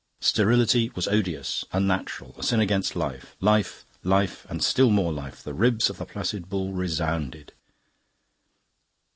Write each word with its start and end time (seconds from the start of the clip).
Sterility 0.19 0.89
was 0.95 1.07
odious, 1.07 1.63
unnatural, 1.71 2.33
a 2.35 2.41
sin 2.41 2.59
against 2.59 2.95
life. 2.95 3.35
Life, 3.39 3.85
life, 4.03 4.47
and 4.49 4.63
still 4.63 4.89
more 4.89 5.13
life. 5.13 5.43
The 5.43 5.53
ribs 5.53 5.91
of 5.91 5.99
the 5.99 6.05
placid 6.07 6.49
bull 6.49 6.73
resounded. 6.73 7.53